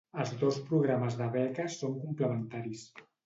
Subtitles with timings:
[0.21, 2.89] Els dos programes de beques són complementaris.